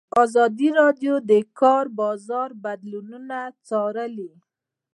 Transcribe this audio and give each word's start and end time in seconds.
ازادي 0.23 0.69
راډیو 0.81 1.13
د 1.21 1.23
د 1.31 1.33
کار 1.59 1.85
بازار 1.99 2.49
بدلونونه 2.63 3.37
څارلي. 3.67 4.31